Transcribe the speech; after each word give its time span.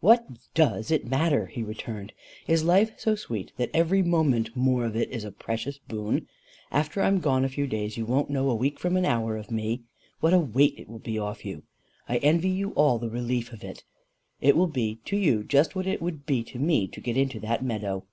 "What 0.00 0.26
DOES 0.52 0.90
it 0.90 1.06
matter?" 1.06 1.46
he 1.46 1.62
returned. 1.62 2.12
"Is 2.46 2.62
life 2.64 2.90
so 2.98 3.14
sweet 3.14 3.52
that 3.56 3.70
every 3.72 4.02
moment 4.02 4.54
more 4.54 4.84
of 4.84 4.94
it 4.94 5.08
is 5.08 5.24
a 5.24 5.32
precious 5.32 5.78
boon? 5.78 6.28
After 6.70 7.00
I'm 7.00 7.18
gone 7.18 7.46
a 7.46 7.48
few 7.48 7.66
days, 7.66 7.96
you 7.96 8.04
won't 8.04 8.28
know 8.28 8.50
a 8.50 8.54
week 8.54 8.78
from 8.78 8.94
an 8.98 9.06
hour 9.06 9.38
of 9.38 9.50
me. 9.50 9.84
What 10.20 10.34
a 10.34 10.38
weight 10.38 10.74
it 10.76 10.86
will 10.90 10.98
be 10.98 11.18
off 11.18 11.46
you! 11.46 11.62
I 12.06 12.18
envy 12.18 12.50
you 12.50 12.72
all 12.72 12.98
the 12.98 13.08
relief 13.08 13.54
of 13.54 13.64
it. 13.64 13.84
It 14.42 14.54
will 14.54 14.68
be 14.68 14.96
to 15.06 15.16
you 15.16 15.42
just 15.44 15.74
what 15.74 15.86
it 15.86 16.02
would 16.02 16.26
be 16.26 16.44
to 16.44 16.58
me 16.58 16.86
to 16.88 17.00
get 17.00 17.16
into 17.16 17.40
that 17.40 17.64
meadow." 17.64 18.04